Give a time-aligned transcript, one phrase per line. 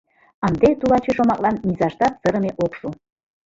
[0.47, 2.87] Ынде «тулаче» шомаклан низаштат сырыме ок шу.